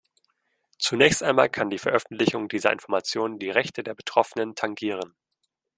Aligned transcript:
Zunächst 0.79 1.21
einmal 1.21 1.47
kann 1.47 1.69
die 1.69 1.77
Veröffentlichung 1.77 2.49
dieser 2.49 2.73
Informationen 2.73 3.37
die 3.37 3.51
Rechte 3.51 3.83
der 3.83 3.93
Betroffenen 3.93 4.55
tangieren. 4.55 5.13